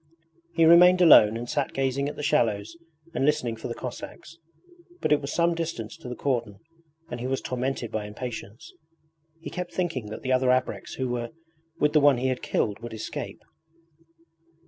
[0.55, 2.75] He remained alone and sat gazing at the shallows
[3.13, 4.39] and listening for the Cossacks;
[4.99, 6.57] but it was some distance to the cordon
[7.11, 8.73] and he was tormented by impatience.
[9.41, 11.29] He kept thinking that the other ABREKS who were
[11.79, 13.43] with the one he had killed would escape.